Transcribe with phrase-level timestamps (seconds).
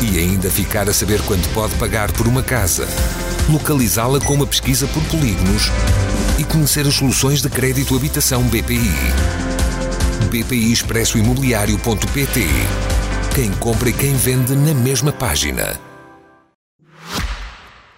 [0.00, 2.86] E ainda ficar a saber quanto pode pagar por uma casa
[3.48, 5.70] localizá-la com uma pesquisa por polígonos
[6.38, 8.90] e conhecer as soluções de crédito habitação BPI.
[10.30, 12.40] BPI Expresso Imobiliário.pt
[13.34, 15.78] Quem compra e quem vende na mesma página.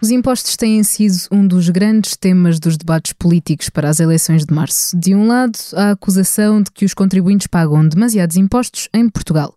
[0.00, 4.52] Os impostos têm sido um dos grandes temas dos debates políticos para as eleições de
[4.52, 4.96] março.
[4.96, 9.54] De um lado, a acusação de que os contribuintes pagam demasiados impostos em Portugal.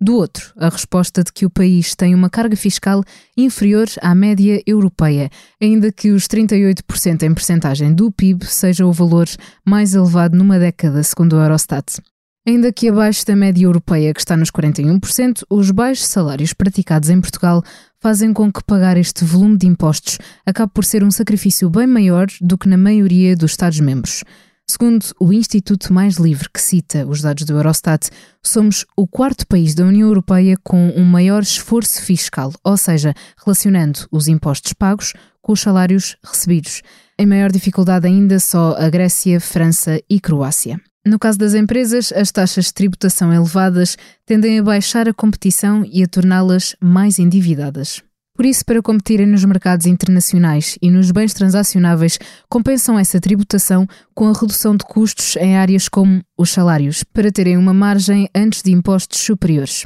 [0.00, 3.02] Do outro, a resposta de que o país tem uma carga fiscal
[3.36, 5.28] inferior à média europeia,
[5.60, 9.26] ainda que os 38% em percentagem do PIB seja o valor
[9.64, 12.00] mais elevado numa década, segundo o Eurostat.
[12.46, 17.20] Ainda que abaixo da média europeia, que está nos 41%, os baixos salários praticados em
[17.20, 17.62] Portugal
[18.00, 22.26] fazem com que pagar este volume de impostos acabe por ser um sacrifício bem maior
[22.40, 24.22] do que na maioria dos Estados-membros.
[24.70, 28.10] Segundo o Instituto Mais Livre, que cita os dados do Eurostat,
[28.42, 34.00] somos o quarto país da União Europeia com um maior esforço fiscal, ou seja, relacionando
[34.12, 36.82] os impostos pagos com os salários recebidos.
[37.18, 40.78] Em maior dificuldade ainda só a Grécia, França e Croácia.
[41.04, 43.96] No caso das empresas, as taxas de tributação elevadas
[44.26, 48.02] tendem a baixar a competição e a torná-las mais endividadas.
[48.38, 54.28] Por isso, para competirem nos mercados internacionais e nos bens transacionáveis, compensam essa tributação com
[54.28, 58.70] a redução de custos em áreas como os salários, para terem uma margem antes de
[58.70, 59.84] impostos superiores.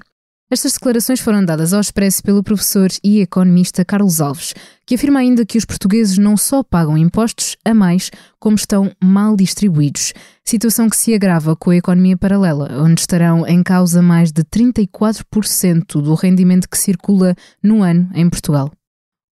[0.53, 4.53] Estas declarações foram dadas ao expresso pelo professor e economista Carlos Alves,
[4.85, 9.35] que afirma ainda que os portugueses não só pagam impostos a mais, como estão mal
[9.35, 10.13] distribuídos.
[10.45, 16.03] Situação que se agrava com a economia paralela, onde estarão em causa mais de 34%
[16.03, 18.71] do rendimento que circula no ano em Portugal.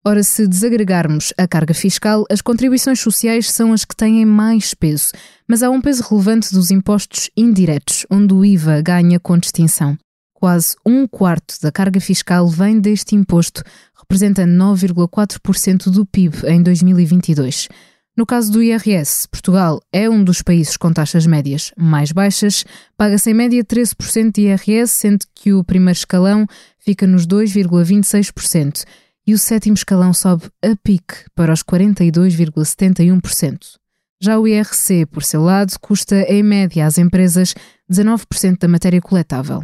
[0.03, 5.13] Ora, se desagregarmos a carga fiscal, as contribuições sociais são as que têm mais peso,
[5.47, 9.99] mas há um peso relevante dos impostos indiretos, onde o IVA ganha com distinção.
[10.41, 13.63] Quase um quarto da carga fiscal vem deste imposto,
[13.95, 17.69] representando 9,4% do PIB em 2022.
[18.17, 22.65] No caso do IRS, Portugal é um dos países com taxas médias mais baixas,
[22.97, 26.47] paga-se em média 13% de IRS, sendo que o primeiro escalão
[26.79, 28.85] fica nos 2,26%
[29.27, 33.59] e o sétimo escalão sobe a pique para os 42,71%.
[34.23, 37.55] Já o IRC, por seu lado, custa em média às empresas
[37.93, 39.63] 19% da matéria coletável.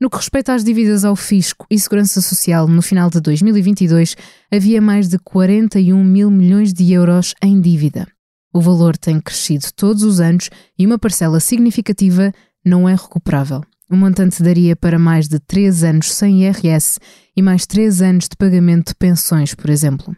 [0.00, 4.16] No que respeita às dívidas ao fisco e segurança social, no final de 2022
[4.52, 8.06] havia mais de 41 mil milhões de euros em dívida.
[8.52, 12.32] O valor tem crescido todos os anos e uma parcela significativa
[12.64, 13.62] não é recuperável.
[13.90, 16.98] O montante daria para mais de 3 anos sem IRS
[17.36, 20.16] e mais 3 anos de pagamento de pensões, por exemplo.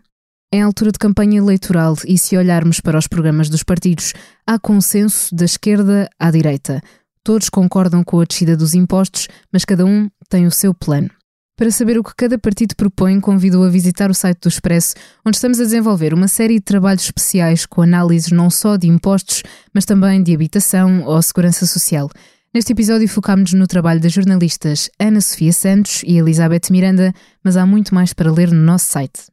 [0.53, 4.14] Em altura de campanha eleitoral, e se olharmos para os programas dos partidos,
[4.47, 6.81] há consenso da esquerda à direita.
[7.26, 11.10] Todos concordam com a descida dos impostos, mas cada um tem o seu plano.
[11.56, 14.94] Para saber o que cada partido propõe, convido a visitar o site do Expresso,
[15.26, 19.42] onde estamos a desenvolver uma série de trabalhos especiais com análises não só de impostos,
[19.75, 22.09] mas também de habitação ou segurança social.
[22.54, 27.12] Neste episódio focámos-nos no trabalho das jornalistas Ana Sofia Santos e Elizabeth Miranda,
[27.43, 29.25] mas há muito mais para ler no nosso site.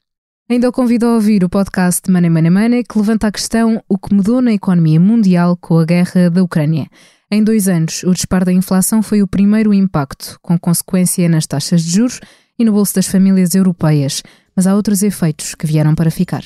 [0.50, 4.00] Ainda o convido a ouvir o podcast Money Money Money, que levanta a questão o
[4.00, 6.88] que mudou na economia mundial com a guerra da Ucrânia.
[7.34, 11.82] Em dois anos, o disparo da inflação foi o primeiro impacto, com consequência nas taxas
[11.82, 12.20] de juros
[12.60, 14.22] e no bolso das famílias europeias,
[14.56, 16.46] mas há outros efeitos que vieram para ficar.